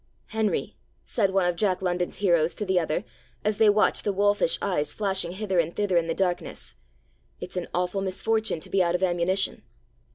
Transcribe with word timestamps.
'Henry,' 0.29 0.77
said 1.05 1.29
one 1.29 1.45
of 1.45 1.55
Jack 1.55 1.79
London's 1.79 2.15
heroes 2.17 2.55
to 2.55 2.65
the 2.65 2.79
other, 2.79 3.03
as 3.45 3.59
they 3.59 3.69
watched 3.69 4.03
the 4.03 4.11
wolfish 4.11 4.57
eyes 4.59 4.95
flashing 4.95 5.33
hither 5.33 5.59
and 5.59 5.75
thither 5.75 5.95
in 5.95 6.07
the 6.07 6.15
darkness, 6.15 6.73
'it's 7.39 7.55
an 7.55 7.67
awful 7.71 8.01
misfortune 8.01 8.59
to 8.61 8.69
be 8.71 8.81
out 8.81 8.95
of 8.95 9.03
ammunition!' 9.03 9.61